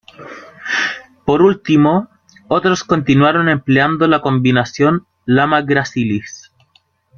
[1.25, 2.09] Por último,
[2.47, 6.51] otros continuaron empleando la combinación "Lama gracilis".